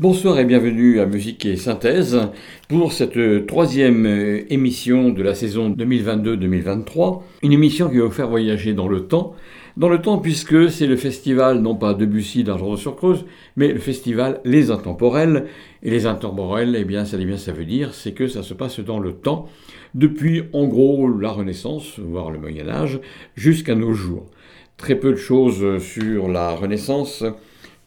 [0.00, 2.18] Bonsoir et bienvenue à Musique et Synthèse
[2.70, 4.06] pour cette troisième
[4.48, 7.20] émission de la saison 2022-2023.
[7.42, 9.34] Une émission qui va vous faire voyager dans le temps.
[9.76, 13.78] Dans le temps puisque c'est le festival non pas Debussy d'Argent sur Creuse, mais le
[13.78, 15.44] festival Les Intemporels.
[15.82, 18.54] Et les Intemporels, eh bien ça, eh bien, ça veut dire c'est que ça se
[18.54, 19.50] passe dans le temps,
[19.94, 23.00] depuis en gros la Renaissance, voire le Moyen Âge,
[23.34, 24.24] jusqu'à nos jours.
[24.78, 27.22] Très peu de choses sur la Renaissance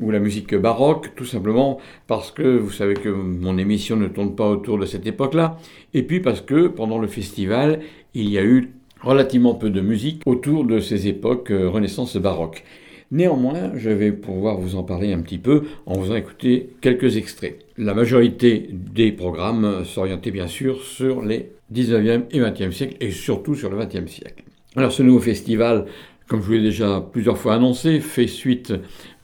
[0.04, 4.36] ou la musique baroque, tout simplement parce que vous savez que mon émission ne tourne
[4.36, 5.58] pas autour de cette époque-là,
[5.94, 7.80] et puis parce que pendant le festival,
[8.14, 12.64] il y a eu relativement peu de musique autour de ces époques euh, Renaissance baroque.
[13.12, 17.59] Néanmoins, je vais pouvoir vous en parler un petit peu en vous écouter quelques extraits.
[17.78, 23.56] La majorité des programmes s'orientaient bien sûr sur les 19e et 20e siècles, et surtout
[23.56, 24.44] sur le 20e siècle.
[24.76, 25.86] Alors ce nouveau festival,
[26.28, 28.74] comme je vous l'ai déjà plusieurs fois annoncé, fait suite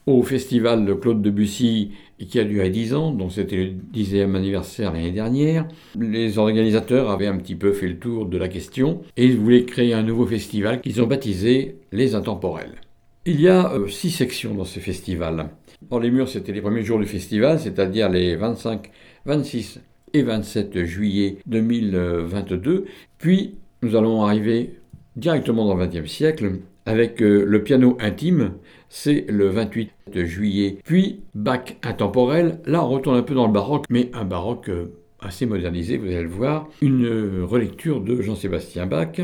[0.06, 1.92] au festival de Claude Debussy
[2.28, 5.68] qui a duré 10 ans, donc c'était le 10e anniversaire l'année dernière.
[5.98, 9.64] Les organisateurs avaient un petit peu fait le tour de la question et ils voulaient
[9.64, 12.82] créer un nouveau festival qu'ils ont baptisé Les Intemporels.
[13.26, 15.50] Il y a euh, six sections dans ce festival.
[15.90, 18.90] Dans les murs, c'était les premiers jours du festival, c'est-à-dire les 25,
[19.26, 19.80] 26
[20.14, 22.86] et 27 juillet 2022.
[23.18, 24.80] Puis, nous allons arriver
[25.16, 28.54] directement dans le XXe siècle avec euh, le piano intime,
[28.90, 29.92] c'est le 28
[30.26, 30.78] juillet.
[30.84, 34.94] Puis Bach intemporel, là on retourne un peu dans le baroque, mais un baroque euh,
[35.20, 36.68] assez modernisé, vous allez le voir.
[36.82, 39.20] Une euh, relecture de Jean-Sébastien Bach.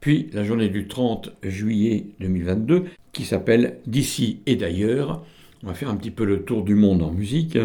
[0.00, 5.24] Puis la journée du 30 juillet 2022 qui s'appelle D'ici et d'ailleurs.
[5.62, 7.58] On va faire un petit peu le tour du monde en musique.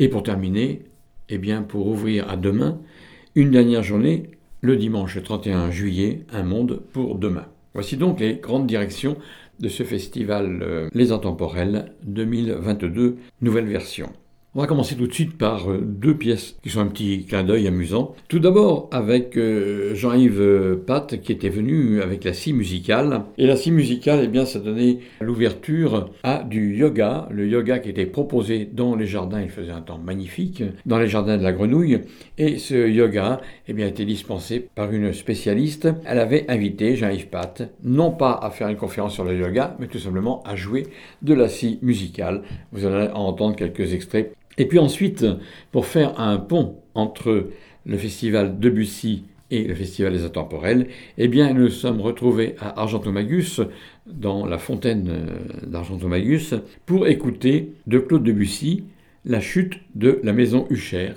[0.00, 0.82] Et pour terminer,
[1.28, 2.80] eh bien pour ouvrir à demain,
[3.36, 7.46] une dernière journée, le dimanche 31 juillet, un monde pour demain.
[7.74, 9.16] Voici donc les grandes directions
[9.60, 14.12] de ce festival euh, Les Intemporels 2022, nouvelle version.
[14.54, 17.42] On va commencer tout de suite par euh, deux pièces qui sont un petit clin
[17.42, 18.14] d'œil amusant.
[18.28, 23.22] Tout d'abord avec euh, Jean-Yves Pat qui était venu avec la scie musicale.
[23.38, 27.28] Et la scie musicale, eh bien, ça donnait l'ouverture à du yoga.
[27.30, 31.08] Le yoga qui était proposé dans les jardins, il faisait un temps magnifique, dans les
[31.08, 32.00] jardins de la Grenouille.
[32.36, 35.88] Et ce yoga, eh bien, était dispensé par une spécialiste.
[36.04, 39.86] Elle avait invité Jean-Yves Pat, non pas à faire une conférence sur le yoga, mais
[39.86, 40.88] tout simplement à jouer
[41.22, 42.42] de la scie musicale.
[42.72, 45.24] Vous allez en entendre quelques extraits et puis ensuite,
[45.70, 47.48] pour faire un pont entre
[47.86, 53.60] le festival Debussy et le festival des Intemporels, eh bien, nous sommes retrouvés à Argentomagus,
[54.06, 56.54] dans la fontaine euh, d'Argentomagus,
[56.86, 58.84] pour écouter de Claude Debussy
[59.24, 61.12] La chute de la maison Hucher,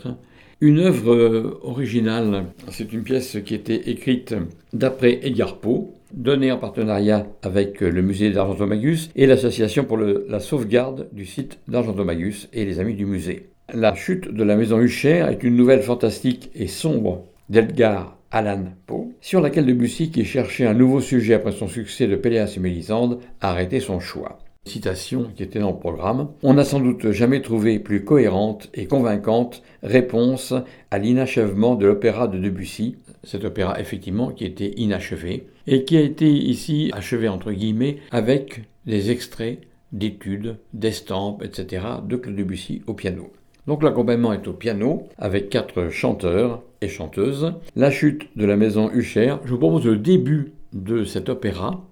[0.61, 2.45] une œuvre euh, originale.
[2.69, 4.35] C'est une pièce qui était écrite
[4.73, 10.39] d'après Edgar Poe, donnée en partenariat avec euh, le musée d'Argentomagus et l'association pour la
[10.39, 13.49] sauvegarde du site d'Argentomagus et les amis du musée.
[13.73, 19.13] La chute de la maison Hucher est une nouvelle fantastique et sombre d'Edgar Allan Poe,
[19.21, 23.19] sur laquelle Debussy, qui cherchait un nouveau sujet après son succès de Péléas et Mélisande,
[23.41, 24.39] a arrêté son choix.
[24.65, 28.87] Citation qui était dans le programme, on n'a sans doute jamais trouvé plus cohérente et
[28.87, 30.53] convaincante réponse
[30.91, 36.01] à l'inachèvement de l'opéra de Debussy, cet opéra effectivement qui était inachevé, et qui a
[36.01, 39.59] été ici achevé entre guillemets avec des extraits
[39.91, 41.85] d'études, d'estampes, etc.
[42.07, 43.31] de Claude Debussy au piano.
[43.67, 47.53] Donc l'accompagnement est au piano avec quatre chanteurs et chanteuses.
[47.75, 49.37] La chute de la maison Hucher.
[49.45, 51.85] Je vous propose le début de cet opéra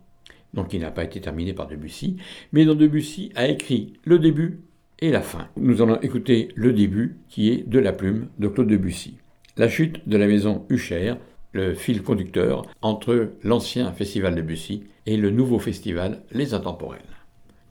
[0.53, 2.17] donc il n'a pas été terminé par Debussy,
[2.51, 4.59] mais dont Debussy a écrit le début
[4.99, 5.47] et la fin.
[5.57, 9.17] Nous allons écouter le début qui est de la plume de Claude Debussy.
[9.57, 11.15] La chute de la maison Hucher
[11.53, 17.01] le fil conducteur entre l'ancien festival Debussy et le nouveau festival Les Intemporels.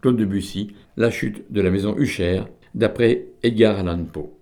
[0.00, 2.42] Claude Debussy, La chute de la maison Hucher,
[2.74, 4.41] d'après Edgar Allan Poe.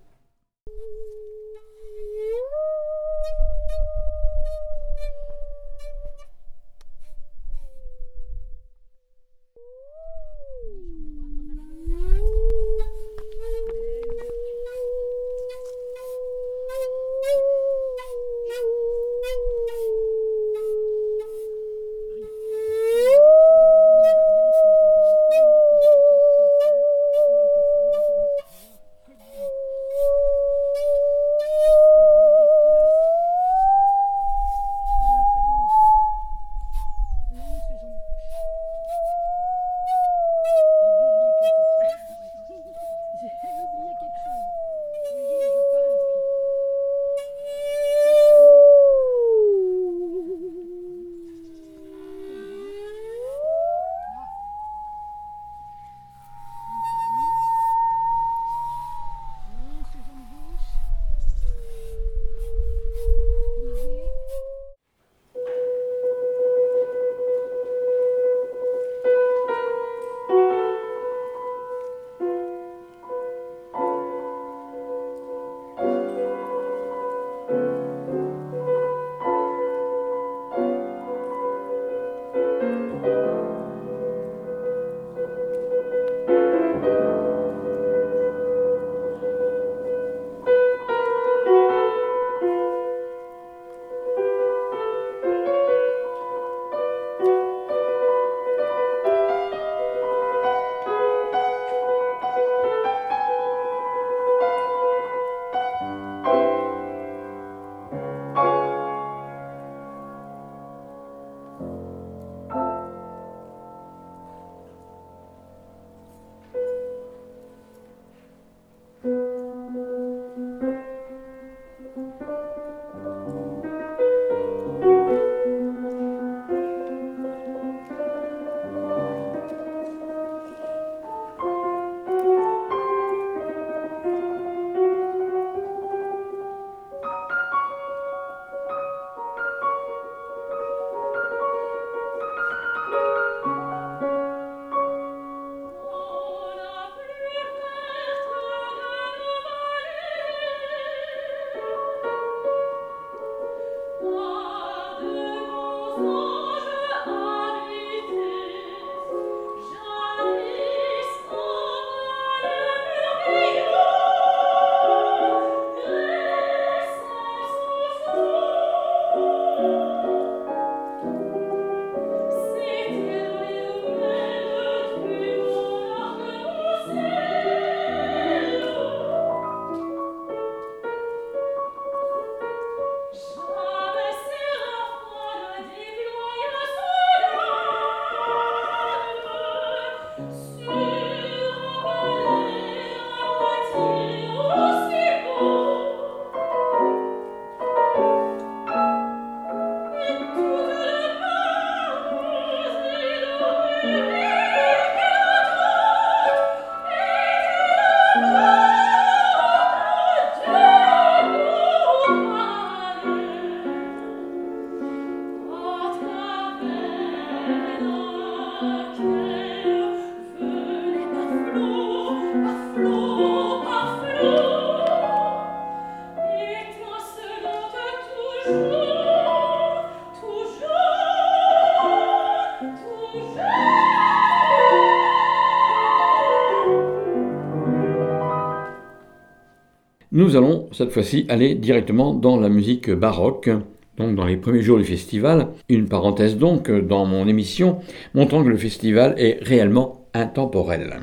[240.31, 243.49] Nous allons cette fois-ci aller directement dans la musique baroque,
[243.97, 245.49] donc dans les premiers jours du festival.
[245.67, 247.79] Une parenthèse donc dans mon émission
[248.13, 251.01] montrant que le festival est réellement intemporel.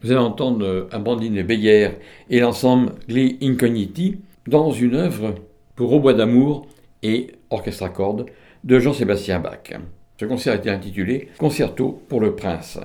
[0.00, 1.90] Vous allez entendre Amandine Beyer
[2.30, 5.34] et l'ensemble Gli Incogniti dans une œuvre
[5.76, 6.66] pour bois d'amour
[7.02, 8.24] et orchestre à cordes
[8.64, 9.70] de Jean-Sébastien Bach.
[10.18, 12.80] Ce concert a été intitulé Concerto pour le prince.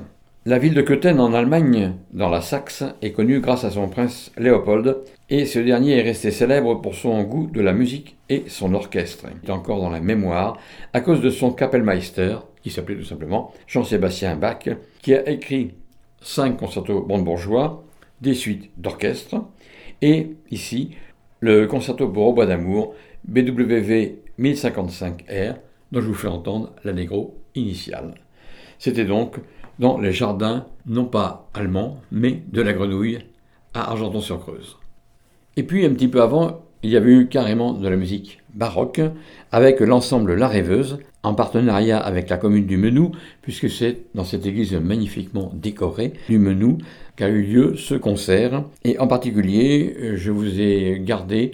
[0.48, 4.32] La ville de Köthen en Allemagne, dans la Saxe, est connue grâce à son prince
[4.38, 5.00] Léopold,
[5.30, 9.26] et ce dernier est resté célèbre pour son goût de la musique et son orchestre.
[9.44, 10.58] Il est encore dans la mémoire
[10.94, 14.70] à cause de son Kapellmeister, qui s'appelait tout simplement Jean-Sébastien Bach,
[15.02, 15.74] qui a écrit
[16.22, 17.84] cinq concertos brandebourgeois,
[18.22, 19.44] des suites d'orchestre,
[20.02, 20.92] et ici
[21.42, 22.94] le concerto pour bois d'amour
[23.26, 25.56] BWV 1055R,
[25.92, 28.14] dont je vous fais entendre l'allegro initial.
[28.80, 29.40] C'était donc
[29.80, 33.20] dans les jardins, non pas allemands, mais de la Grenouille,
[33.74, 34.78] à Argenton-sur-Creuse.
[35.56, 39.02] Et puis, un petit peu avant, il y avait eu carrément de la musique baroque,
[39.52, 44.46] avec l'ensemble La Rêveuse, en partenariat avec la commune du Menou, puisque c'est dans cette
[44.46, 46.78] église magnifiquement décorée du Menou
[47.16, 48.64] qu'a eu lieu ce concert.
[48.84, 51.52] Et en particulier, je vous ai gardé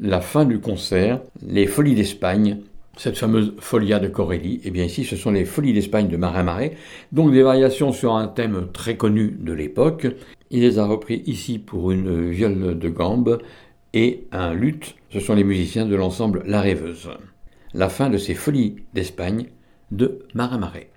[0.00, 2.58] la fin du concert, les Folies d'Espagne,
[2.96, 4.54] cette fameuse Folia de Corelli.
[4.56, 6.76] Et eh bien ici, ce sont les Folies d'Espagne de Marin Marais,
[7.12, 10.06] donc des variations sur un thème très connu de l'époque.
[10.50, 13.40] Il les a repris ici pour une viole de gambe
[13.92, 14.94] et un luth.
[15.10, 17.10] Ce sont les musiciens de l'ensemble La Rêveuse.
[17.72, 19.46] La fin de ces Folies d'Espagne
[19.90, 20.90] de Marin Marais.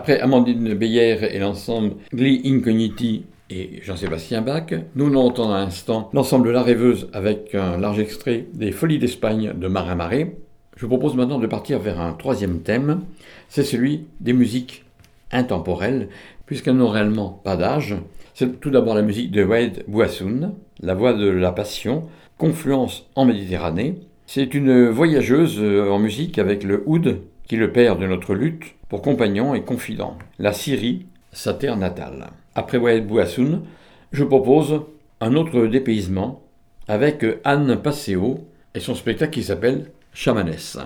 [0.08, 6.50] Après Amandine Beyer et l'ensemble Gli Incogniti et Jean-Sébastien Bach, nous entendons à l'instant l'ensemble
[6.50, 10.34] La Rêveuse avec un large extrait des Folies d'Espagne de Marin Marais.
[10.76, 13.02] Je vous propose maintenant de partir vers un troisième thème,
[13.50, 14.86] c'est celui des musiques
[15.30, 16.08] intemporelles,
[16.46, 17.94] puisqu'elles n'ont réellement pas d'âge.
[18.32, 22.04] C'est tout d'abord la musique de Wade Boissoun, La Voix de la Passion,
[22.38, 24.00] Confluence en Méditerranée.
[24.24, 29.02] C'est une voyageuse en musique avec le oud, qui le père de notre lutte, pour
[29.02, 30.16] compagnon et confident.
[30.38, 32.28] La Syrie, sa terre natale.
[32.54, 33.62] Après Wade Boissoun,
[34.12, 34.82] je propose
[35.20, 36.42] un autre dépaysement
[36.86, 40.78] avec Anne Passeo et son spectacle qui s'appelle Chamanès.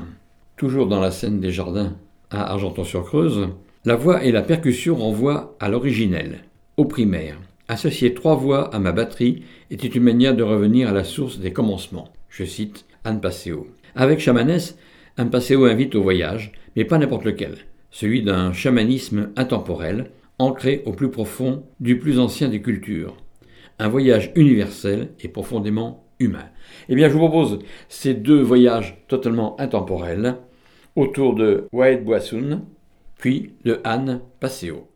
[0.56, 1.94] Toujours dans la scène des jardins
[2.30, 3.48] à Argenton-sur-Creuse,
[3.84, 6.44] la voix et la percussion renvoient à l'originel,
[6.76, 7.38] au primaire.
[7.68, 11.52] Associer trois voix à ma batterie était une manière de revenir à la source des
[11.52, 12.08] commencements.
[12.28, 13.66] Je cite Anne Passeo.
[13.94, 14.76] Avec Chamanès,
[15.18, 17.56] Anne Passeo invite au voyage, mais pas n'importe lequel,
[17.90, 23.16] celui d'un chamanisme intemporel, ancré au plus profond du plus ancien des cultures.
[23.78, 26.46] Un voyage universel et profondément humain.
[26.88, 27.58] Eh bien, je vous propose
[27.90, 30.36] ces deux voyages totalement intemporels
[30.96, 32.62] autour de Wade Boissoun,
[33.18, 34.91] puis de Anne Passeo.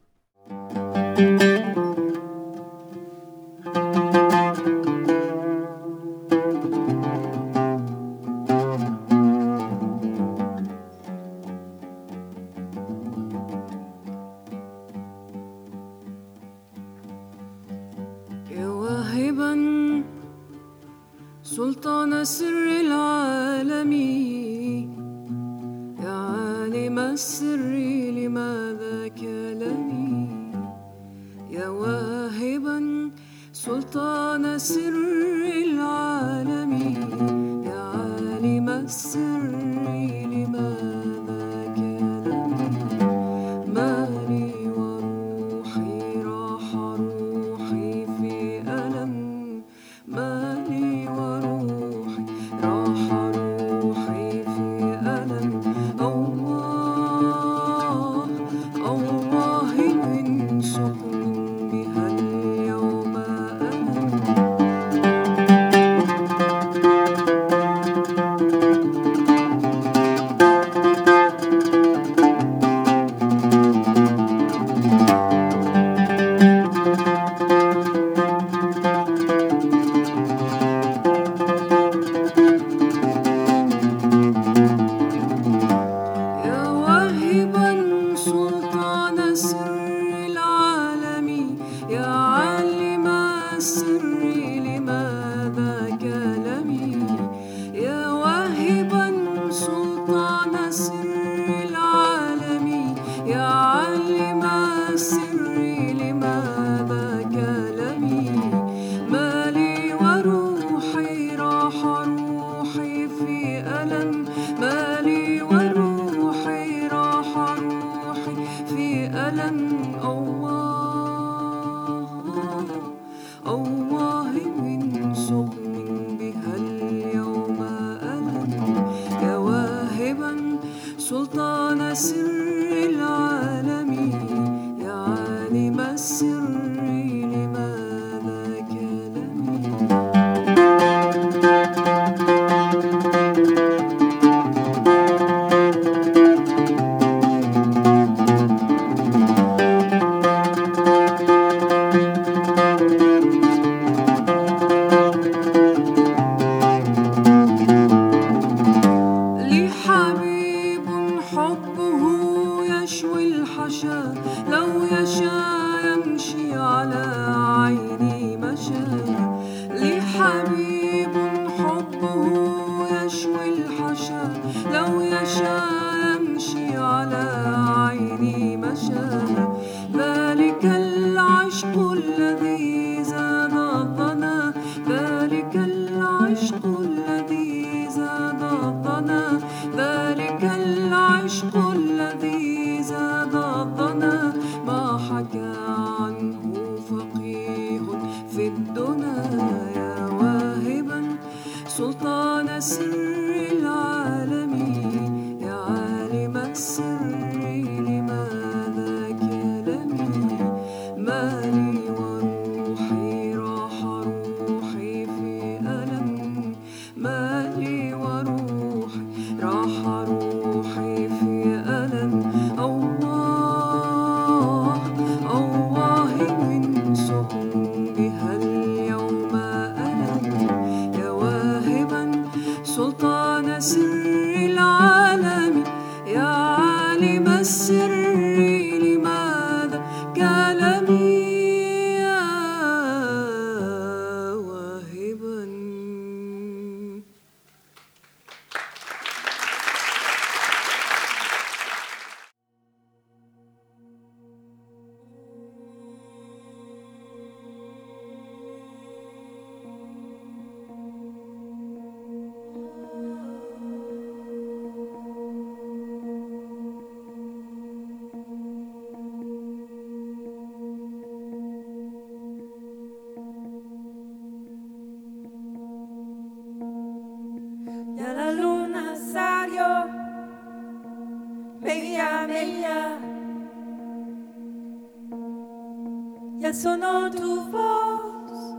[286.56, 288.56] sonore tu voz,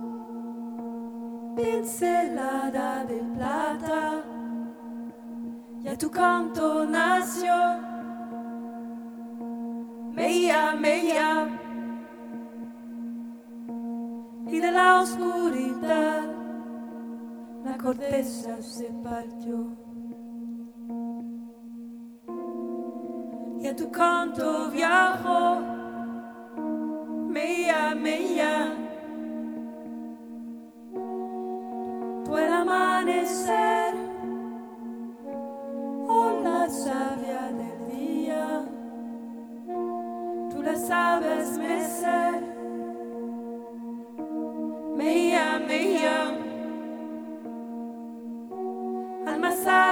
[1.55, 4.23] pincelada de plata,
[5.83, 7.55] y a tu canto nació,
[10.13, 11.47] meia, meia,
[14.45, 16.23] y de la oscuridad
[17.65, 19.66] la corteza se partió.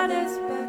[0.08, 0.65] satisfied.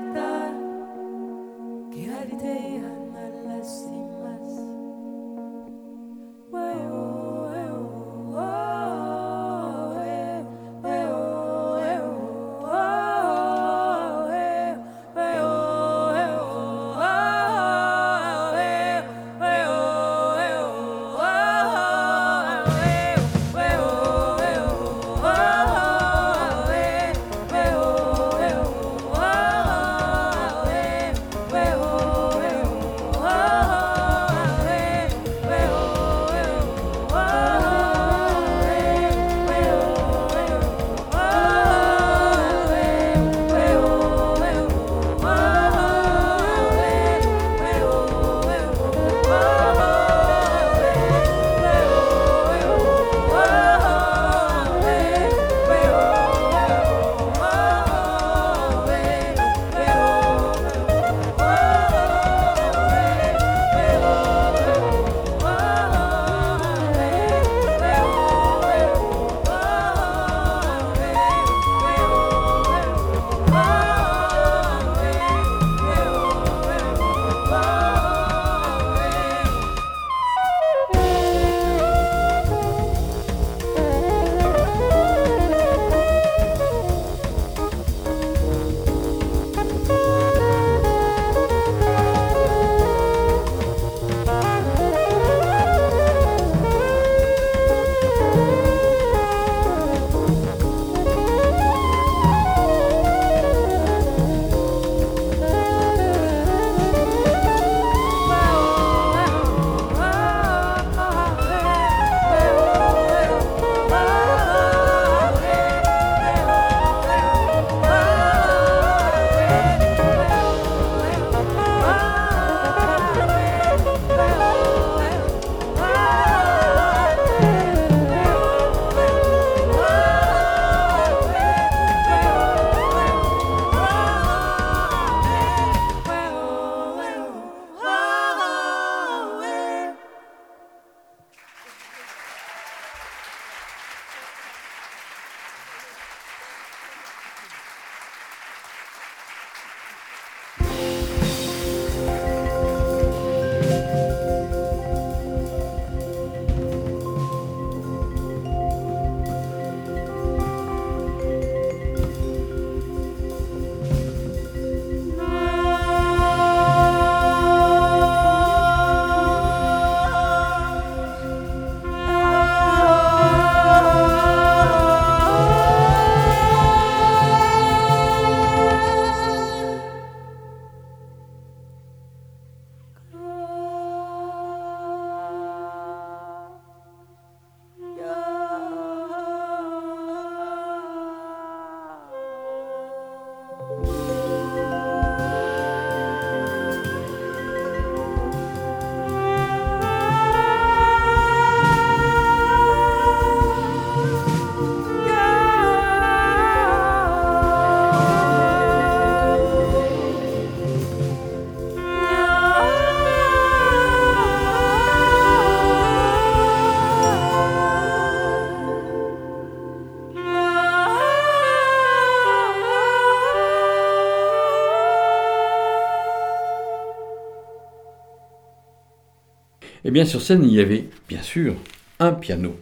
[229.97, 231.55] bien, sur scène, il y avait, bien sûr,
[232.01, 232.55] un piano.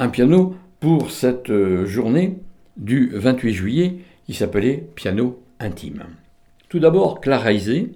[0.00, 2.38] Un piano pour cette euh, journée
[2.76, 6.02] du 28 juillet qui s'appelait Piano Intime.
[6.68, 7.92] Tout d'abord, Clara Isé,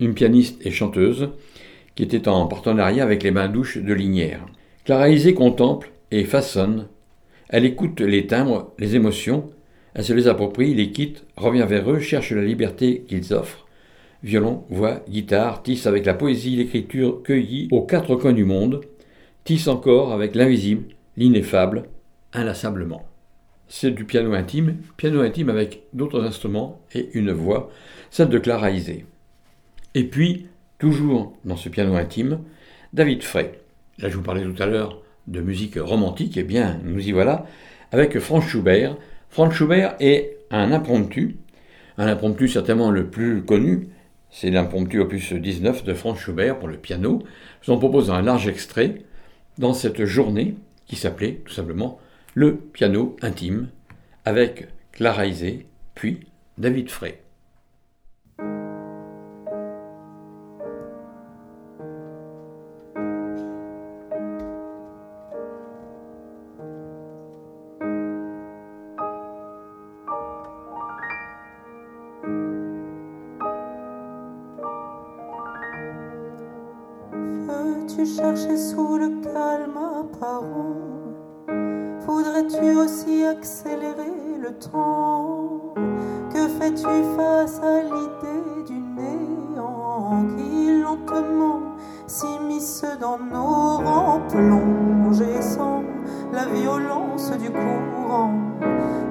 [0.00, 1.30] une pianiste et chanteuse,
[1.94, 4.44] qui était en partenariat avec les mains douches de Linière.
[4.84, 6.88] Clara Isé contemple et façonne.
[7.48, 9.48] Elle écoute les timbres, les émotions,
[9.94, 13.66] elle se les approprie, les quitte, revient vers eux, cherche la liberté qu'ils offrent,
[14.22, 18.82] Violon, voix, guitare, tisse avec la poésie, l'écriture cueillie aux quatre coins du monde,
[19.44, 20.84] tisse encore avec l'invisible,
[21.16, 21.84] l'ineffable,
[22.34, 23.06] inlassablement.
[23.68, 27.70] C'est du piano intime, piano intime avec d'autres instruments et une voix,
[28.10, 29.06] celle de Clara Isé.
[29.94, 32.40] Et puis, toujours dans ce piano intime,
[32.92, 33.60] David Frey.
[33.98, 37.46] Là, je vous parlais tout à l'heure de musique romantique, et bien, nous y voilà,
[37.90, 38.96] avec Franz Schubert.
[39.30, 41.36] Franz Schubert est un impromptu,
[41.96, 43.88] un impromptu certainement le plus connu,
[44.30, 47.22] c'est l'impromptu opus 19 de Franz Schubert pour le piano.
[47.60, 49.02] Je vous en propose un large extrait
[49.58, 50.54] dans cette journée
[50.86, 51.98] qui s'appelait tout simplement
[52.34, 53.68] Le piano intime
[54.24, 56.20] avec Clara Isé, puis
[56.58, 57.20] David Frey.
[93.00, 95.82] Dans nos rangs plongés sans
[96.32, 98.32] la violence du courant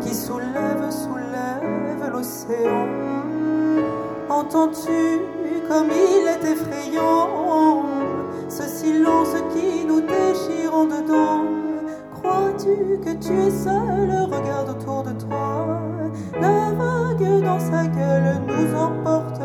[0.01, 2.87] Qui soulève, soulève l'océan
[4.29, 5.19] Entends-tu
[5.67, 7.83] comme il est effrayant
[8.47, 11.43] ce silence qui nous déchire en dedans?
[12.15, 14.09] Crois-tu que tu es seul?
[14.31, 15.81] Regarde autour de toi.
[16.41, 19.38] La vague dans sa gueule nous emportera.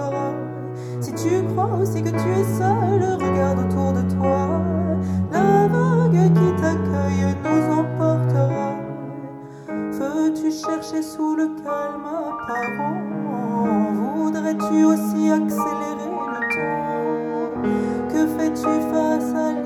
[1.72, 4.60] Aussi que tu es seul, regarde autour de toi.
[5.32, 8.74] La vague qui t'accueille nous emportera.
[9.68, 13.02] Veux-tu chercher sous le calme apparent?
[14.16, 17.62] Voudrais-tu aussi accélérer le temps
[18.08, 19.63] Que fais-tu face à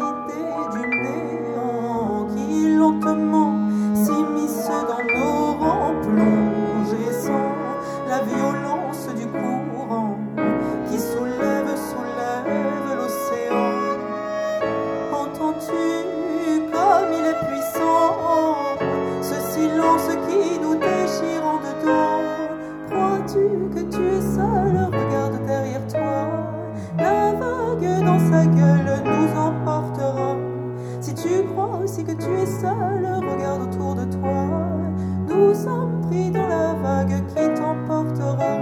[32.29, 34.47] tu es seul Regarde autour de toi.
[35.29, 38.59] Nous sommes pris dans la vague qui t'emportera.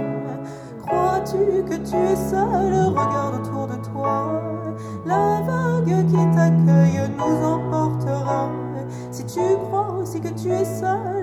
[0.85, 4.41] Crois-tu que tu es seul Regarde autour de toi.
[5.05, 8.49] La vague qui t'accueille nous emportera.
[9.11, 11.16] Si tu crois aussi que tu es seul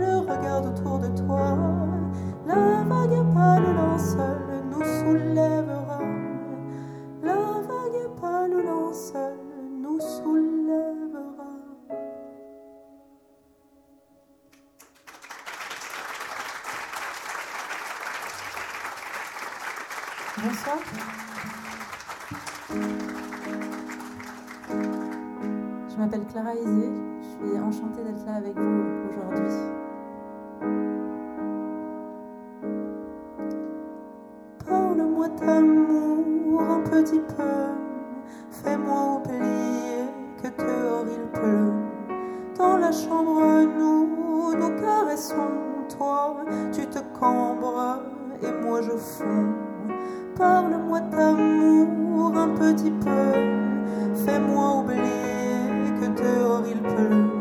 [27.46, 29.54] suis enchantée d'être là avec vous aujourd'hui.
[34.66, 37.42] Parle-moi d'amour un petit peu,
[38.50, 40.04] fais-moi oublier
[40.42, 41.72] que dehors il pleut.
[42.58, 43.40] Dans la chambre,
[43.78, 45.50] nous nous caressons,
[45.96, 46.36] toi
[46.72, 48.02] tu te cambres
[48.42, 49.52] et moi je fonds.
[50.36, 53.32] Parle-moi d'amour un petit peu,
[54.24, 55.44] fais-moi oublier
[56.00, 57.33] que dehors il pleut.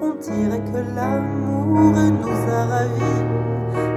[0.00, 3.24] On dirait que l'amour nous a ravis.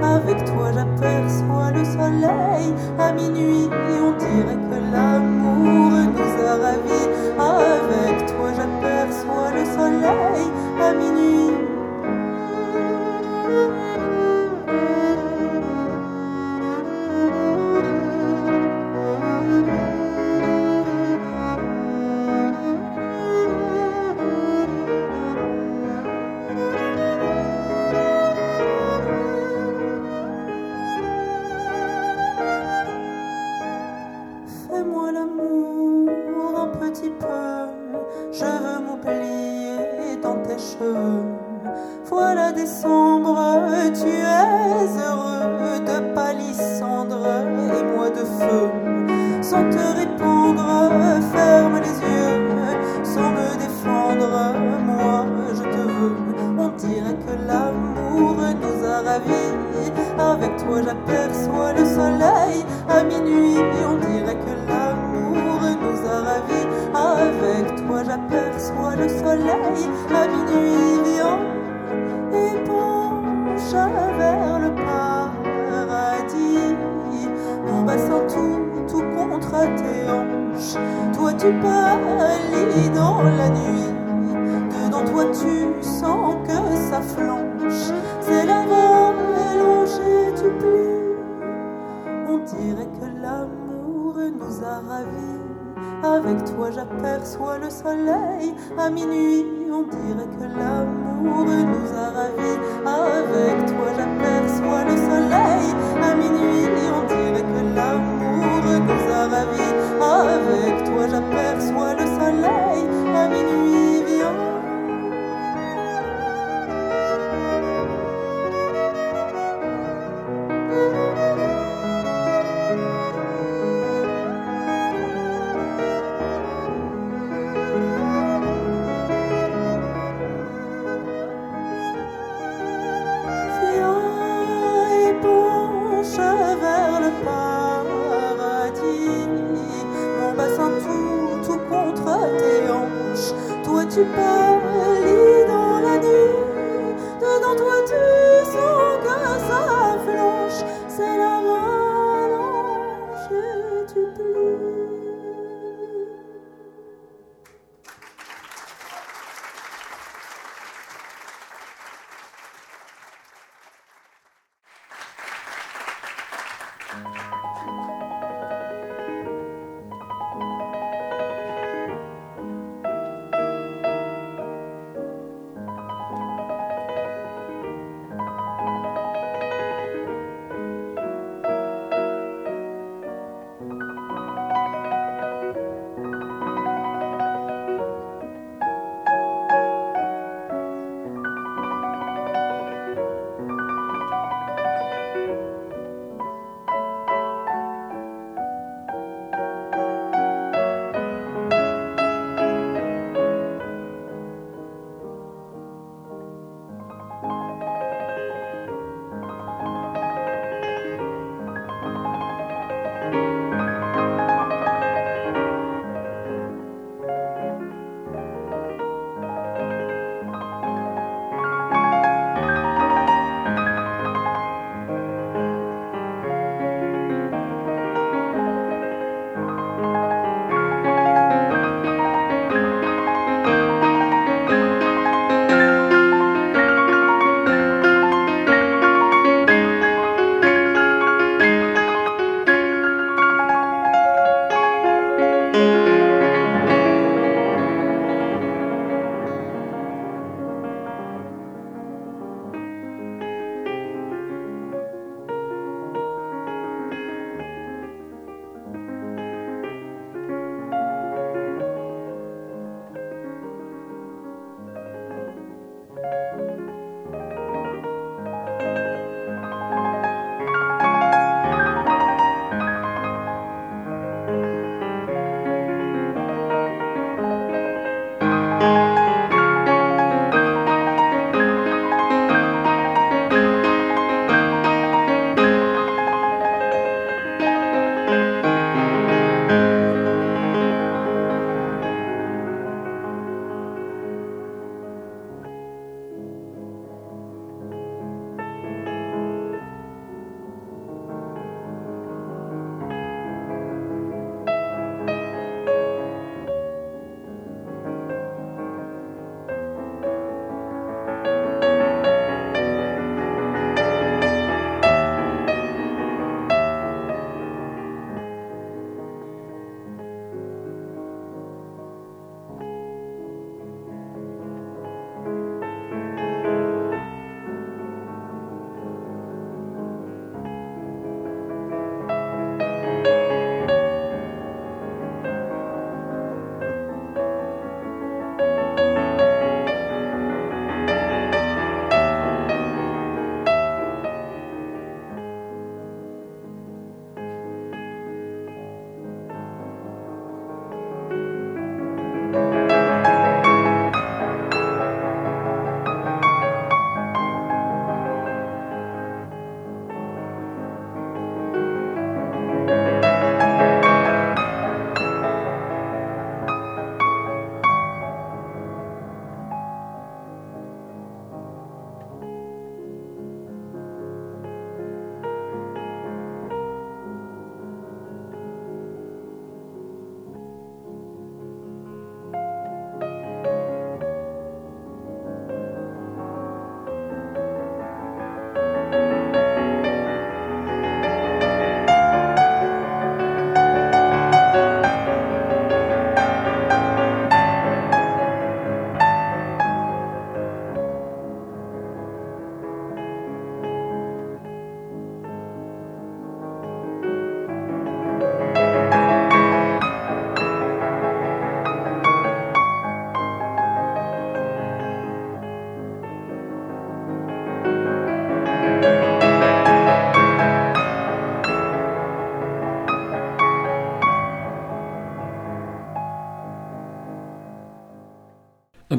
[0.02, 3.68] Avec toi j'aperçois le soleil à minuit.
[4.02, 7.08] On dirait que l'amour nous a ravis.
[7.38, 10.46] Avec toi j'aperçois le soleil
[10.80, 11.51] à minuit.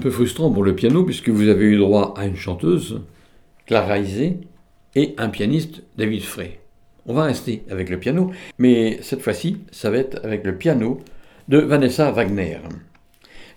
[0.09, 3.01] Frustrant pour le piano puisque vous avez eu droit à une chanteuse,
[3.65, 4.37] Clara Isé,
[4.95, 6.59] et un pianiste, David Frey.
[7.05, 10.99] On va rester avec le piano, mais cette fois-ci, ça va être avec le piano
[11.49, 12.59] de Vanessa Wagner.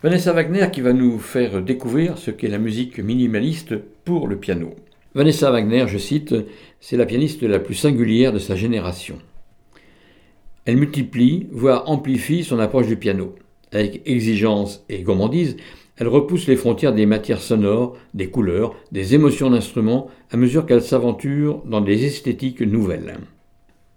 [0.02, 4.74] Vanessa Wagner qui va nous faire découvrir ce qu'est la musique minimaliste pour le piano.
[5.14, 6.34] Vanessa Wagner, je cite,
[6.80, 9.18] c'est la pianiste la plus singulière de sa génération.
[10.64, 13.34] Elle multiplie, voire amplifie son approche du piano.
[13.72, 15.56] Avec exigence et gourmandise,
[15.98, 20.82] elle repousse les frontières des matières sonores, des couleurs, des émotions d'instruments à mesure qu'elle
[20.82, 23.16] s'aventure dans des esthétiques nouvelles.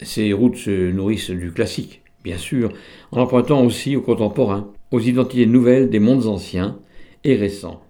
[0.01, 2.71] Ses routes se nourrissent du classique, bien sûr,
[3.11, 6.79] en empruntant aussi au contemporain, aux identités nouvelles des mondes anciens
[7.25, 7.81] et récents.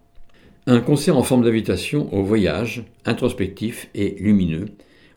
[0.66, 4.66] Un concert en forme d'invitation au voyage, introspectif et lumineux,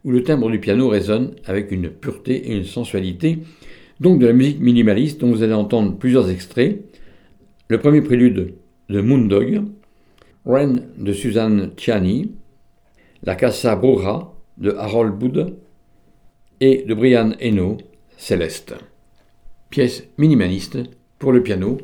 [0.05, 3.38] où le timbre du piano résonne avec une pureté et une sensualité,
[4.01, 6.82] donc de la musique minimaliste dont vous allez entendre plusieurs extraits.
[7.68, 8.55] Le premier prélude
[8.88, 9.64] de Moondog,
[10.44, 12.32] Ren de Suzanne Ciani,
[13.22, 15.56] La Casa Brura de Harold Boud
[16.60, 17.78] et de Brian Eno,
[18.16, 18.74] Céleste.
[19.70, 20.78] Pièce minimaliste
[21.18, 21.78] pour le piano,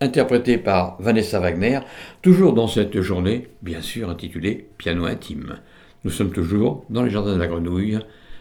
[0.00, 1.80] interprétée par Vanessa Wagner,
[2.22, 5.58] toujours dans cette journée, bien sûr intitulée Piano intime.
[6.04, 7.98] Nous sommes toujours dans les jardins de la Grenouille,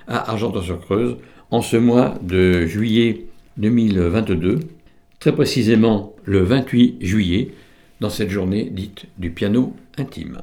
[0.08, 1.18] à Argenton-sur-Creuse,
[1.52, 4.60] en ce mois de juillet 2022,
[5.20, 7.52] très précisément le 28 juillet,
[8.02, 10.42] dans cette journée dite du piano intime.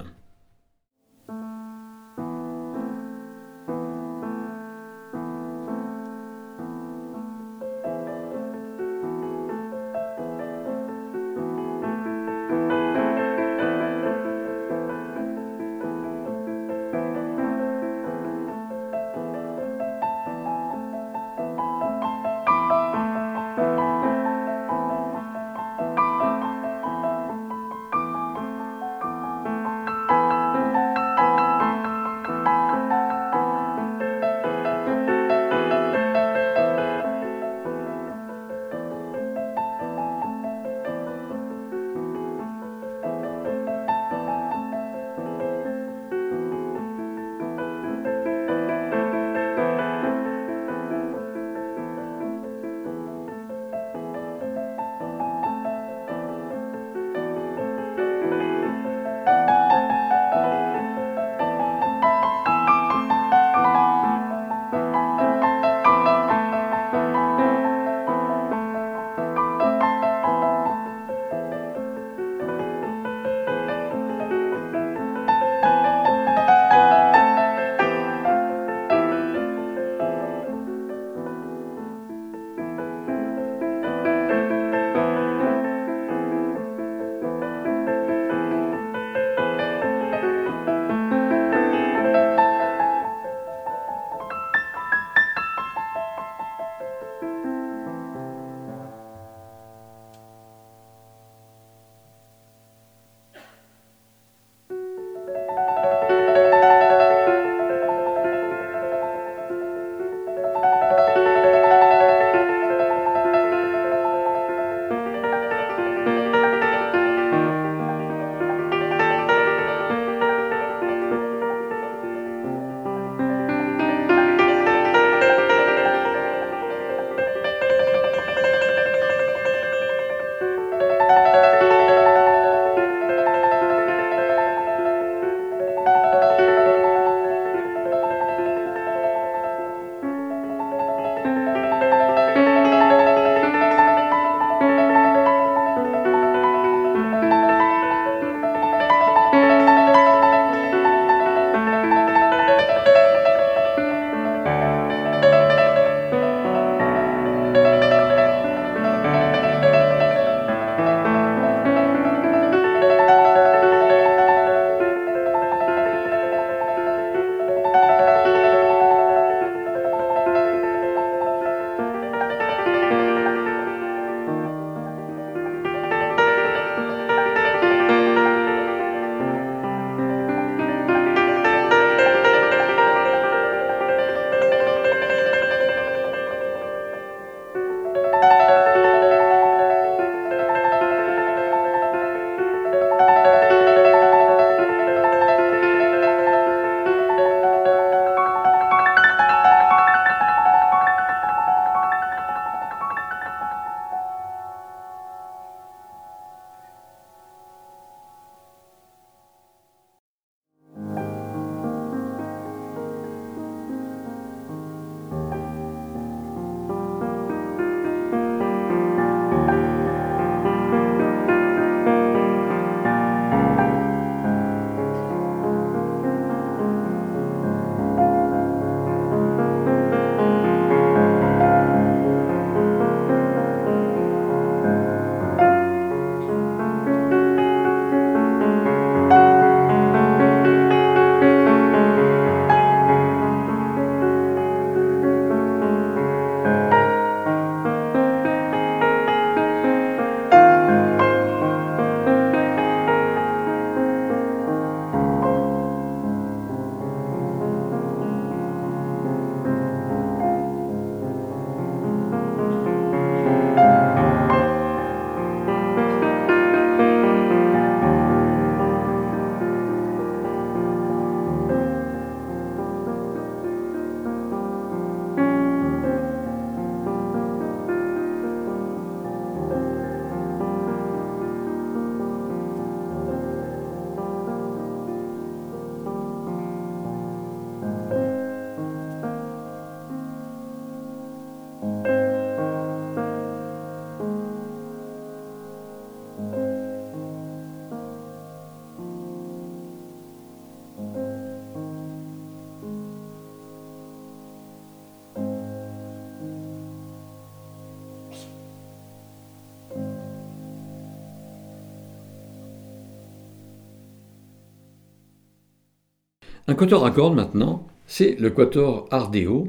[316.50, 319.48] Un quatuor à cordes maintenant, c'est le quatuor Ardeo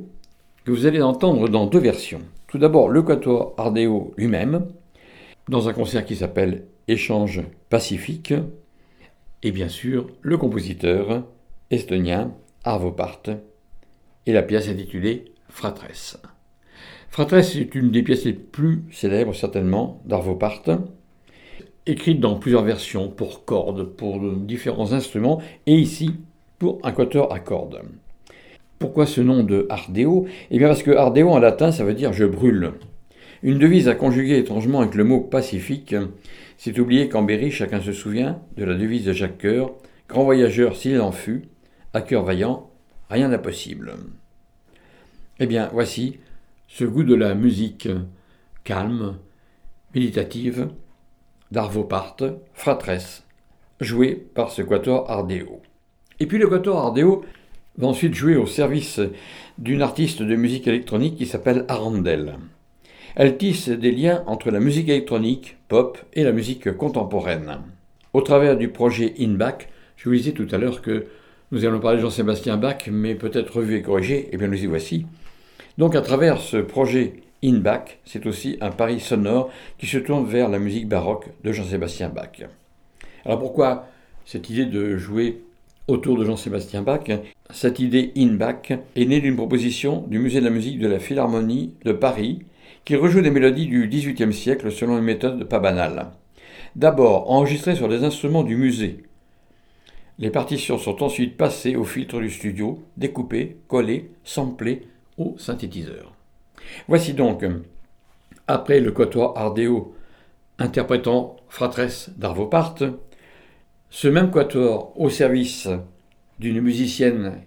[0.66, 2.20] que vous allez entendre dans deux versions.
[2.48, 4.68] Tout d'abord le quatuor Ardeo lui-même,
[5.48, 8.34] dans un concert qui s'appelle Échange pacifique,
[9.44, 11.24] et bien sûr le compositeur
[11.72, 12.34] estonien
[12.66, 13.22] Arvo Part,
[14.26, 16.18] et la pièce intitulée Fratresse.
[17.10, 20.64] Fratresse est une des pièces les plus célèbres certainement d'Arvo Part,
[21.86, 26.12] écrite dans plusieurs versions pour cordes, pour différents instruments, et ici
[26.60, 27.82] pour un quatuor à cordes.
[28.78, 32.14] Pourquoi ce nom de Ardeo Eh bien parce que Ardeo en latin ça veut dire
[32.14, 32.74] je brûle.
[33.42, 35.96] Une devise à conjuguer étrangement avec le mot pacifique.
[36.58, 39.72] C'est oublié qu'en Berry, chacun se souvient de la devise de Jacques Coeur
[40.10, 41.44] Grand voyageur s'il en fut,
[41.94, 42.72] à cœur vaillant,
[43.12, 43.94] rien d'impossible.
[45.40, 46.18] Eh bien, voici
[46.68, 47.88] ce goût de la musique
[48.64, 49.20] calme,
[49.94, 50.70] méditative,
[51.52, 52.18] d'Arvo Part,
[52.54, 53.24] Fratresse,
[53.80, 55.62] joué par ce quatuor Ardeo.
[56.20, 57.24] Et puis le Ardeo
[57.78, 59.00] va ensuite jouer au service
[59.58, 62.36] d'une artiste de musique électronique qui s'appelle Arandel.
[63.16, 67.60] Elle tisse des liens entre la musique électronique, pop et la musique contemporaine.
[68.14, 71.06] Au travers du projet InBack, je vous disais tout à l'heure que
[71.52, 74.62] nous allons parler de Jean-Sébastien Bach, mais peut-être revu et corrigé, et eh bien nous
[74.62, 75.06] y voici.
[75.78, 77.14] Donc à travers ce projet
[77.44, 82.10] InBack, c'est aussi un pari sonore qui se tourne vers la musique baroque de Jean-Sébastien
[82.10, 82.44] Bach.
[83.26, 83.88] Alors pourquoi
[84.26, 85.42] cette idée de jouer
[85.90, 87.10] autour de Jean-Sébastien Bach
[87.52, 91.74] Cette idée InBack est née d'une proposition du Musée de la musique de la Philharmonie
[91.84, 92.40] de Paris
[92.86, 96.12] qui rejoue des mélodies du XVIIIe siècle selon une méthode pas banale.
[96.76, 99.04] D'abord enregistrées sur des instruments du musée.
[100.18, 104.88] Les partitions sont ensuite passées au filtre du studio, découpées, collées, samplées
[105.18, 106.14] au synthétiseur.
[106.88, 107.46] Voici donc,
[108.48, 109.96] après le quatuor Ardeo
[110.58, 112.76] interprétant Fratresse d'Arvo Part,
[113.90, 115.68] ce même quatuor au service
[116.40, 117.42] d'une musicienne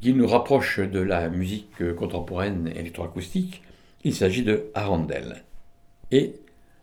[0.00, 3.62] qui nous rapproche de la musique contemporaine électroacoustique,
[4.02, 5.44] il s'agit de Arandel.
[6.10, 6.34] Et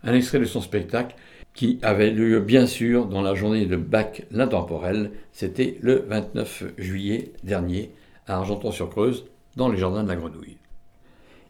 [0.04, 1.16] un extrait de son spectacle
[1.54, 7.34] qui avait lieu bien sûr dans la journée de Bach l'intemporel, c'était le 29 juillet
[7.44, 7.92] dernier
[8.28, 9.26] à Argenton-sur-Creuse,
[9.56, 10.58] dans les jardins de la Grenouille.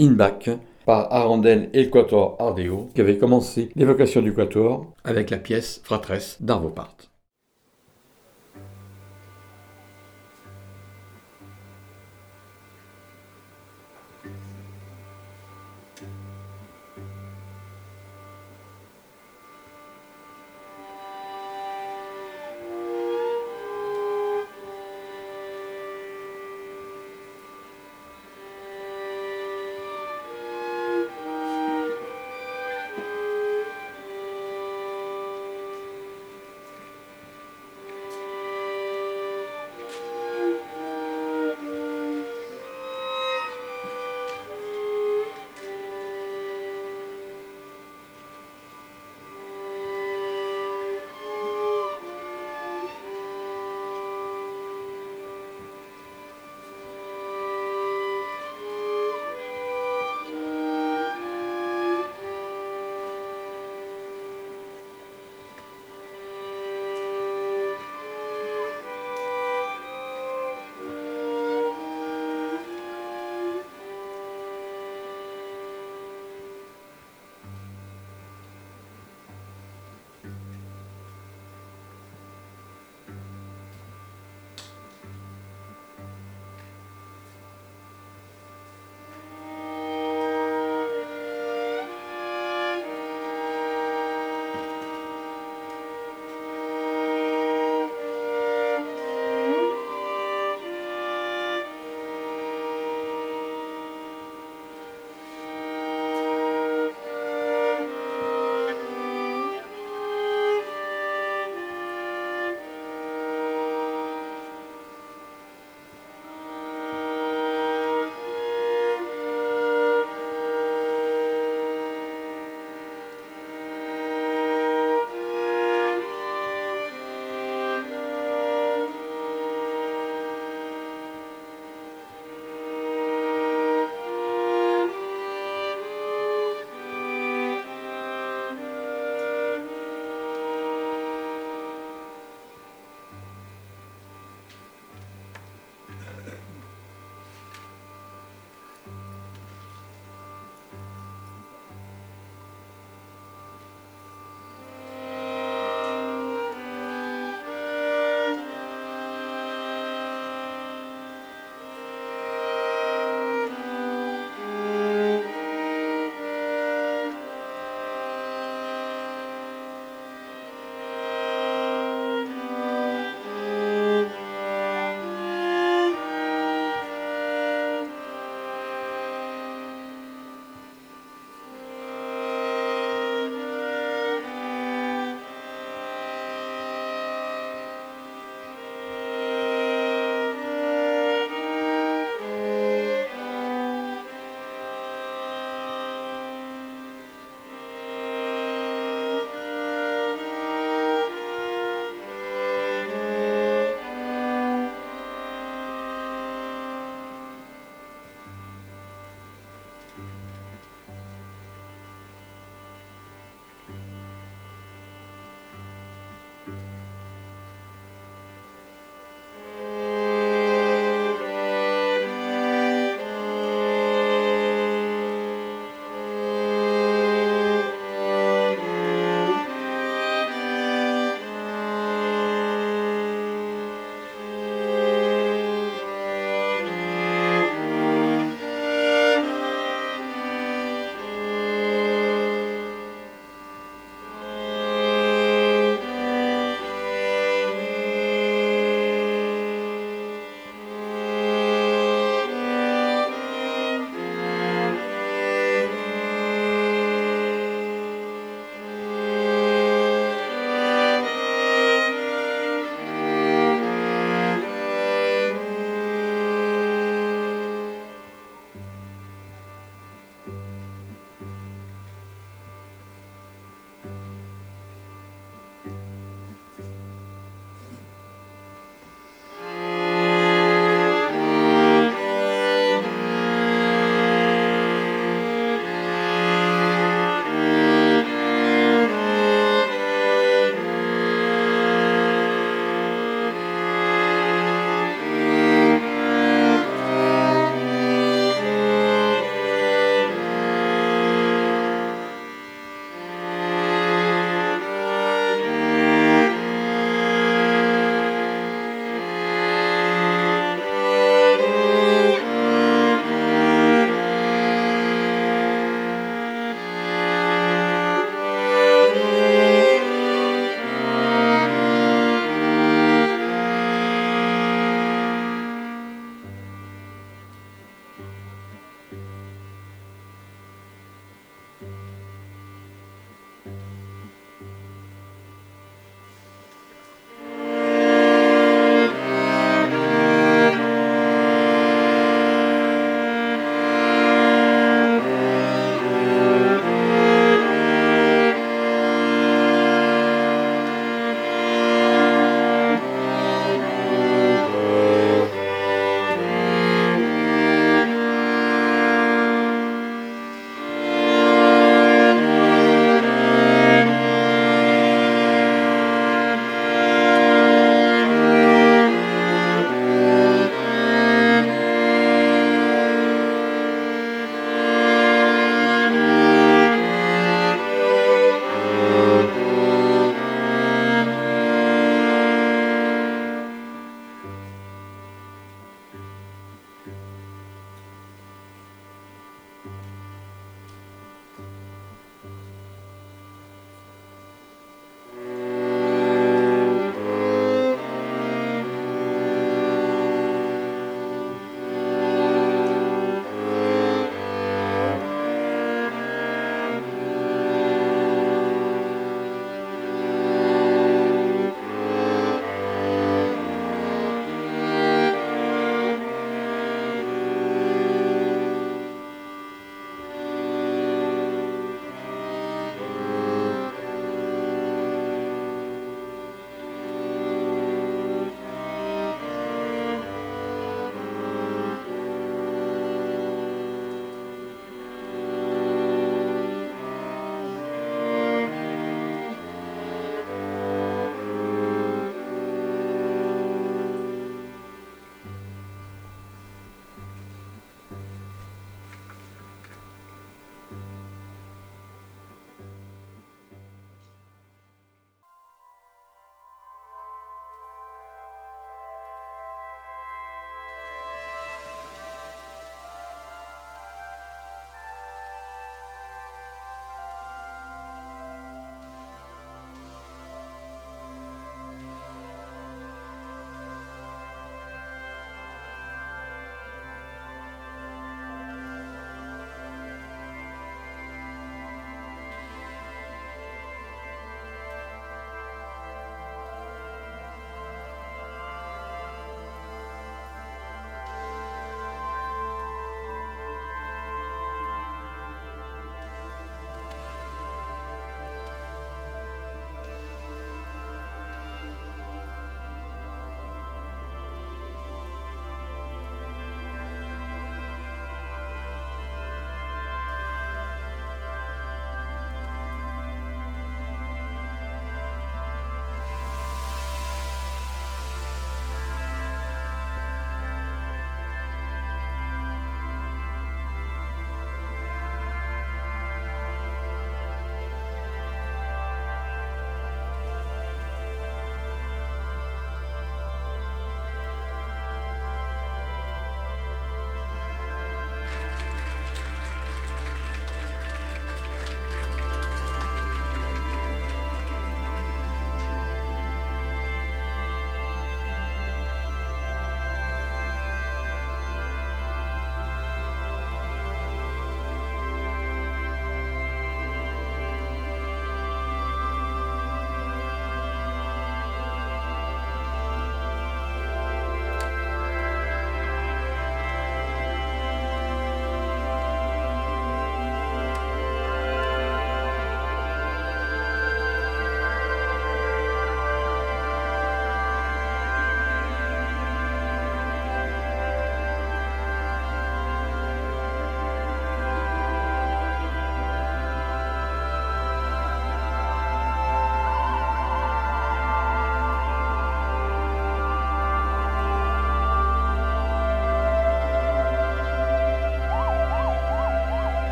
[0.00, 0.48] In Bach,
[0.86, 5.80] par Arandel et le Quatuor Ardeo, qui avait commencé l'évocation du Quatuor avec la pièce
[5.82, 6.38] Fratresse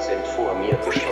[0.00, 1.07] sind vor mir beschlossen.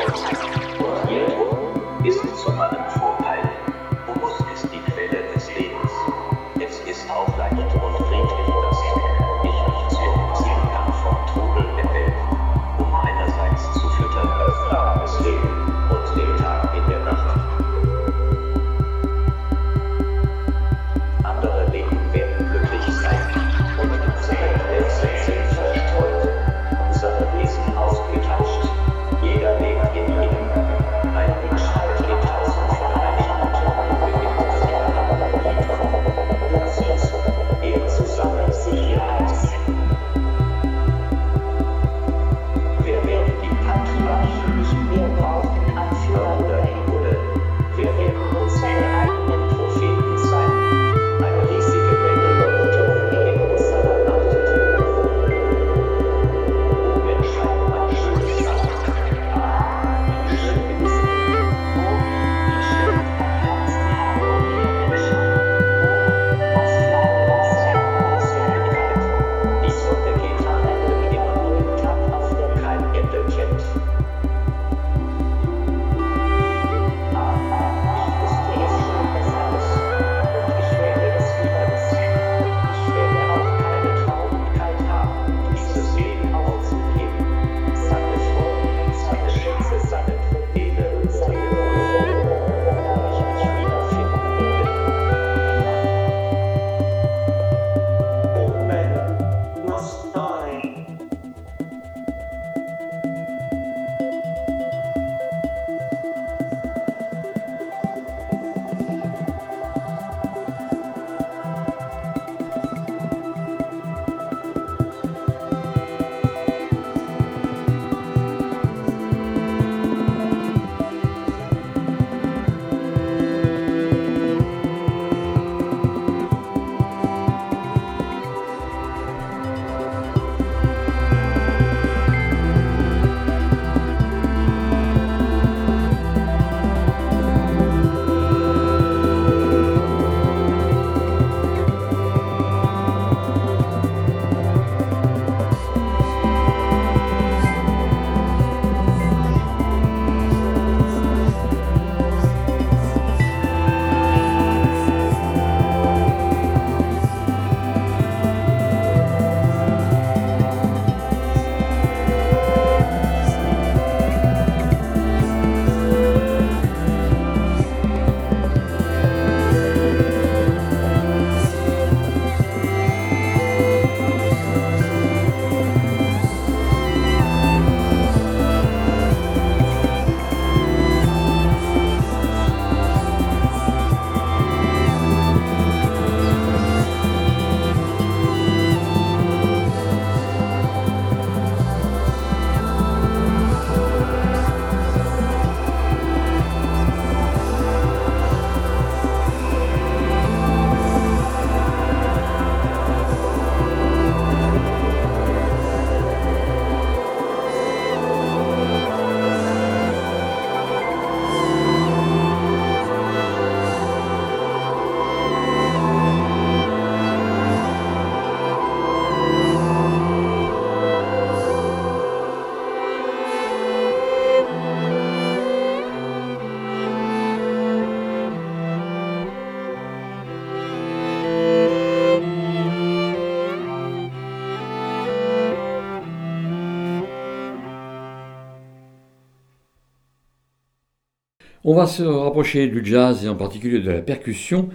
[241.69, 244.69] On va se rapprocher du jazz et en particulier de la percussion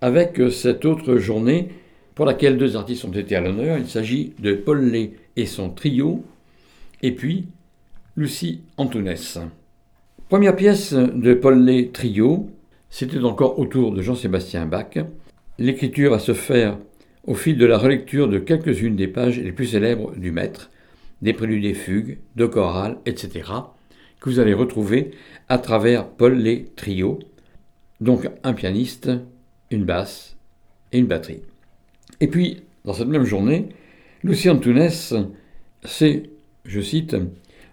[0.00, 1.70] avec euh, cette autre journée
[2.14, 3.78] pour laquelle deux artistes ont été à l'honneur.
[3.78, 6.22] Il s'agit de Paul Lé et son trio,
[7.02, 7.48] et puis
[8.16, 9.40] Lucie Antounès.
[10.28, 12.48] Première pièce de Paul Lé Trio,
[12.90, 14.98] c'était encore autour de Jean-Sébastien Bach.
[15.58, 16.78] L'écriture va se faire
[17.26, 20.70] au fil de la relecture de quelques-unes des pages les plus célèbres du maître,
[21.22, 23.42] des préludes et fugues, de chorales, etc
[24.26, 25.12] vous allez retrouver
[25.48, 27.20] à travers Paul Les Trios,
[28.00, 29.08] donc un pianiste,
[29.70, 30.36] une basse
[30.92, 31.42] et une batterie.
[32.20, 33.68] Et puis, dans cette même journée,
[34.24, 34.90] Lucien Tounes,
[35.84, 36.22] c'est,
[36.64, 37.16] je cite,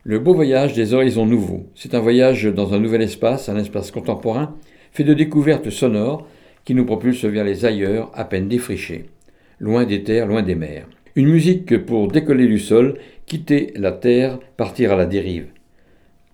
[0.04, 1.66] le beau voyage des horizons nouveaux.
[1.74, 4.56] C'est un voyage dans un nouvel espace, un espace contemporain,
[4.91, 6.28] fait de découvertes sonores
[6.66, 9.06] qui nous propulse vers les ailleurs à peine défrichés,
[9.60, 10.88] loin des terres, loin des mers.
[11.16, 15.47] Une musique pour décoller du sol, quitter la terre, partir à la dérive.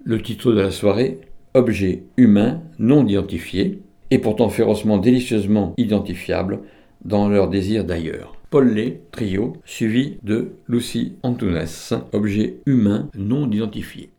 [0.04, 1.20] Le titre de la soirée,
[1.56, 3.80] Objet humain non identifié,
[4.12, 6.60] et pourtant férocement délicieusement identifiable
[7.04, 8.36] dans leur désir d'ailleurs.
[8.50, 8.76] Paul
[9.12, 11.66] trio, suivi de Lucie Antunes,
[12.14, 14.10] objet humain non identifié.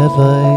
[0.00, 0.49] Have I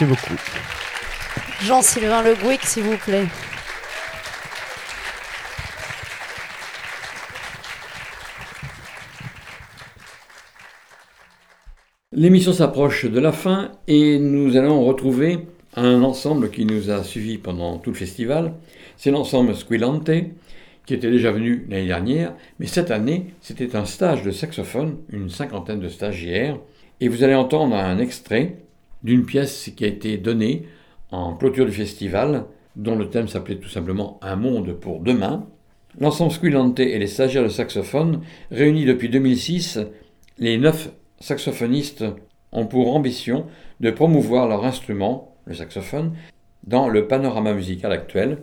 [0.00, 0.40] Merci beaucoup.
[1.62, 3.26] Jean-Sylvain Le Gouic, s'il vous plaît.
[12.12, 15.46] L'émission s'approche de la fin et nous allons retrouver
[15.76, 18.54] un ensemble qui nous a suivis pendant tout le festival.
[18.96, 20.10] C'est l'ensemble Squillante,
[20.86, 25.28] qui était déjà venu l'année dernière, mais cette année, c'était un stage de saxophone, une
[25.28, 26.58] cinquantaine de stagiaires,
[27.00, 28.56] et vous allez entendre un extrait
[29.02, 30.66] d'une pièce qui a été donnée
[31.10, 32.44] en clôture du festival,
[32.76, 35.46] dont le thème s'appelait tout simplement Un monde pour demain.
[35.98, 39.80] L'ensemble Squillante et les stagiaires de saxophone, réunis depuis 2006,
[40.38, 42.04] les neuf saxophonistes
[42.52, 43.46] ont pour ambition
[43.80, 46.14] de promouvoir leur instrument, le saxophone,
[46.64, 48.38] dans le panorama musical actuel,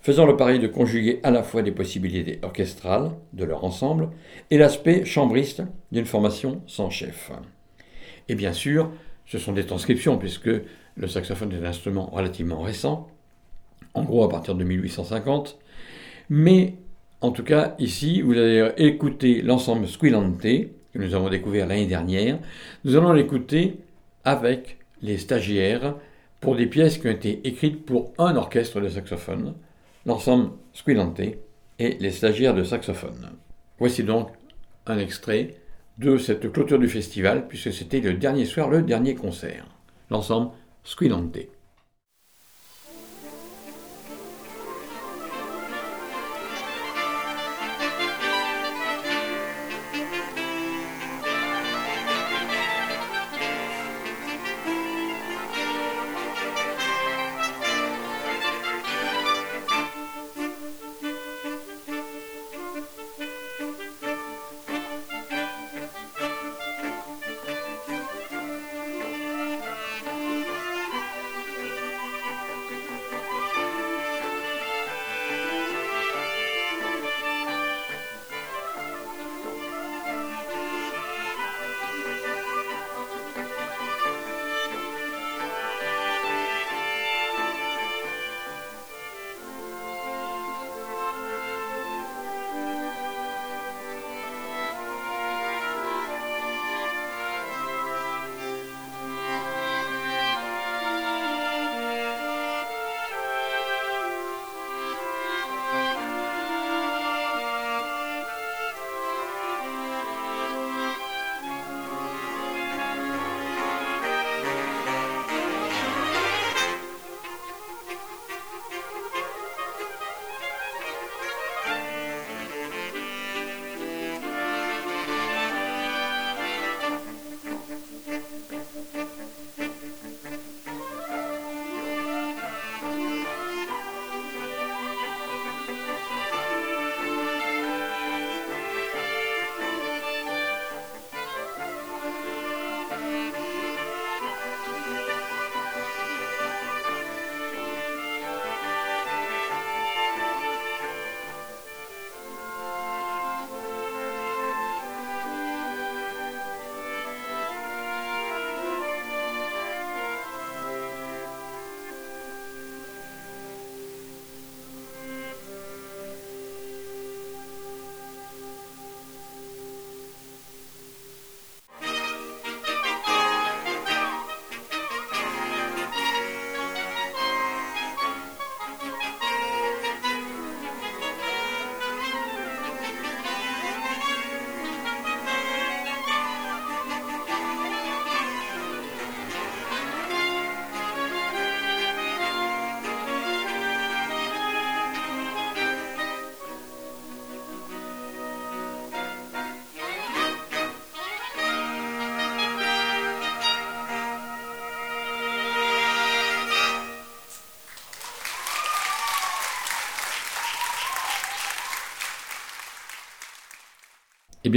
[0.00, 4.10] faisant le pari de conjuguer à la fois des possibilités orchestrales de leur ensemble
[4.50, 5.62] et l'aspect chambriste
[5.92, 7.30] d'une formation sans chef.
[8.28, 8.90] Et bien sûr,
[9.32, 10.50] ce sont des transcriptions, puisque
[10.94, 13.08] le saxophone est un instrument relativement récent,
[13.94, 15.58] en gros à partir de 1850,
[16.28, 16.74] mais
[17.22, 22.40] en tout cas, ici, vous allez écouter l'ensemble Squillante, que nous avons découvert l'année dernière.
[22.84, 23.78] Nous allons l'écouter
[24.22, 25.94] avec les stagiaires
[26.40, 29.54] pour des pièces qui ont été écrites pour un orchestre de saxophone,
[30.04, 31.38] l'ensemble Squillante et
[31.78, 33.30] les stagiaires de saxophone.
[33.78, 34.28] Voici donc
[34.84, 35.54] un extrait
[36.02, 39.64] de cette clôture du festival, puisque c'était le dernier soir, le dernier concert.
[40.10, 40.50] L'ensemble
[40.84, 41.38] Squilante.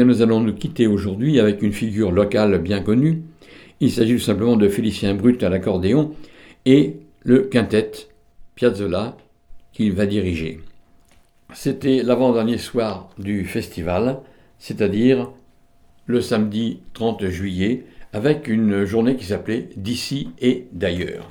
[0.03, 3.23] Nous allons nous quitter aujourd'hui avec une figure locale bien connue.
[3.79, 6.13] Il s'agit tout simplement de Félicien Brut à l'accordéon
[6.65, 7.91] et le quintet
[8.55, 9.17] Piazzolla
[9.73, 10.59] qu'il va diriger.
[11.53, 14.19] C'était l'avant-dernier soir du festival,
[14.59, 15.31] c'est-à-dire
[16.05, 21.29] le samedi 30 juillet, avec une journée qui s'appelait D'ici et d'ailleurs.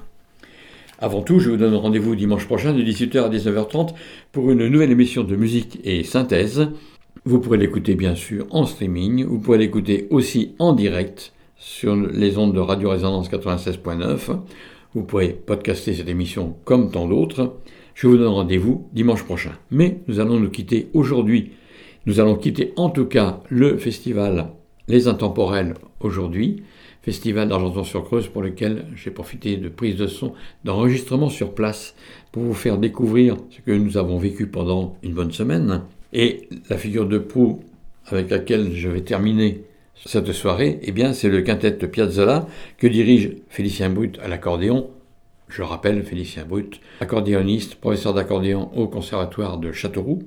[0.99, 3.95] Avant tout, je vous donne rendez-vous dimanche prochain de 18h à 19h30
[4.33, 6.69] pour une nouvelle émission de musique et synthèse.
[7.27, 12.37] Vous pourrez l'écouter bien sûr en streaming, vous pourrez l'écouter aussi en direct sur les
[12.37, 14.37] ondes de Radio Résonance 96.9.
[14.93, 17.57] Vous pourrez podcaster cette émission comme tant d'autres.
[17.95, 19.53] Je vous donne rendez-vous dimanche prochain.
[19.71, 21.53] Mais nous allons nous quitter aujourd'hui.
[22.05, 24.51] Nous allons quitter en tout cas le festival
[24.87, 26.63] Les Intemporels aujourd'hui,
[27.01, 30.35] festival d'Argenton-sur-Creuse pour lequel j'ai profité de prises de son,
[30.65, 31.95] d'enregistrement sur place
[32.33, 35.85] pour vous faire découvrir ce que nous avons vécu pendant une bonne semaine.
[36.15, 37.61] Et la figure de proue
[38.07, 39.65] avec laquelle je vais terminer
[40.07, 42.47] cette soirée, eh bien, c'est le quintet de Piazzolla
[42.79, 44.91] que dirige Félicien Brut à l'accordéon.
[45.49, 50.23] Je rappelle Félicien Brut, accordéoniste, professeur d'accordéon au Conservatoire de Châteauroux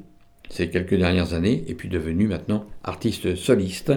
[0.49, 3.91] ces quelques dernières années, et puis devenu maintenant artiste soliste.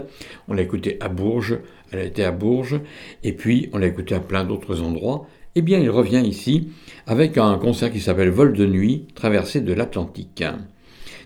[0.48, 1.58] On l'a écouté à Bourges,
[1.92, 2.80] elle a été à Bourges,
[3.22, 5.26] et puis on l'a écouté à plein d'autres endroits.
[5.54, 6.68] Eh bien, il revient ici
[7.06, 10.44] avec un concert qui s'appelle Vol de nuit, traversée de l'Atlantique.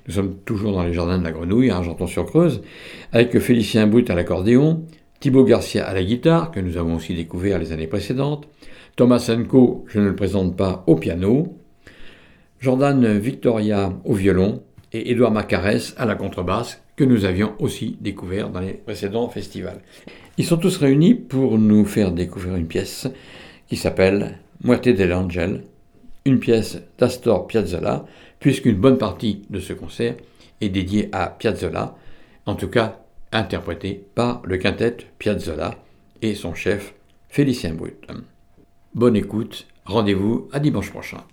[0.07, 2.63] Nous sommes toujours dans les jardins de la Grenouille, à Argenton-sur-Creuse,
[3.13, 4.85] avec Félicien Brut à l'accordéon,
[5.21, 8.47] Thibaut Garcia à la guitare, que nous avons aussi découvert les années précédentes,
[8.97, 11.57] Thomas Senko, je ne le présente pas, au piano,
[12.61, 14.63] Jordan Victoria au violon
[14.93, 19.81] et Édouard Macarès à la contrebasse, que nous avions aussi découvert dans les précédents festivals.
[20.39, 23.09] Ils sont tous réunis pour nous faire découvrir une pièce
[23.69, 25.65] qui s'appelle Muerte del Angel,
[26.25, 28.05] une pièce d'Astor Piazzolla,
[28.45, 30.17] puisqu'une bonne partie de ce concert
[30.61, 31.97] est dédiée à Piazzolla,
[32.45, 33.01] en tout cas
[33.33, 35.77] interprété par le quintet Piazzolla
[36.21, 36.93] et son chef
[37.31, 38.07] Félicien Brut.
[38.95, 41.25] Bonne écoute, rendez-vous à dimanche prochain.